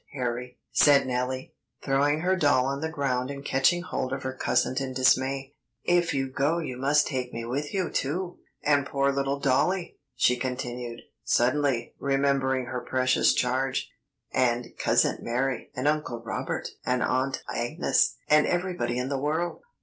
[0.13, 1.53] Harry," said Nellie,
[1.85, 6.11] throwing her doll on the ground and catching hold of her cousin in dismay; "if
[6.11, 8.39] you go you must take me with you too.
[8.63, 13.91] And poor little dollie," she continued, suddenly remembering her precious charge,
[14.33, 19.61] "and Cousin Mary and Uncle Robert and Aunt Agnes and everybody in the world.